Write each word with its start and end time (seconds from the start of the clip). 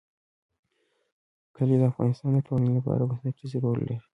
کلي 1.55 1.75
د 1.79 1.83
افغانستان 1.91 2.29
د 2.35 2.39
ټولنې 2.47 2.71
لپاره 2.77 3.03
بنسټيز 3.09 3.51
رول 3.63 3.77
لري. 3.89 3.97